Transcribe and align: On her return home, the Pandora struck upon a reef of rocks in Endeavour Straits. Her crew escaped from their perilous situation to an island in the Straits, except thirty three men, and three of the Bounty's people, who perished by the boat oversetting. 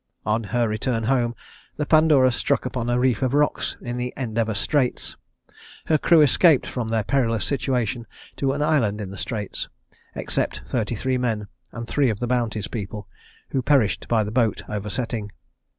On 0.25 0.45
her 0.45 0.67
return 0.67 1.03
home, 1.03 1.35
the 1.77 1.85
Pandora 1.85 2.31
struck 2.31 2.65
upon 2.65 2.89
a 2.89 2.97
reef 2.97 3.21
of 3.21 3.35
rocks 3.35 3.77
in 3.81 3.99
Endeavour 4.17 4.55
Straits. 4.55 5.15
Her 5.85 5.99
crew 5.99 6.21
escaped 6.21 6.65
from 6.65 6.89
their 6.89 7.03
perilous 7.03 7.45
situation 7.45 8.07
to 8.37 8.53
an 8.53 8.63
island 8.63 8.99
in 8.99 9.11
the 9.11 9.15
Straits, 9.19 9.69
except 10.15 10.61
thirty 10.65 10.95
three 10.95 11.19
men, 11.19 11.49
and 11.71 11.87
three 11.87 12.09
of 12.09 12.19
the 12.19 12.25
Bounty's 12.25 12.67
people, 12.67 13.07
who 13.49 13.61
perished 13.61 14.07
by 14.07 14.23
the 14.23 14.31
boat 14.31 14.63
oversetting. 14.67 15.29